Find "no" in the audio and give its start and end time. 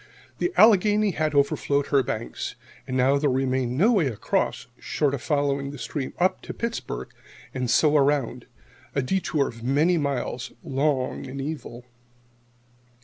3.77-3.91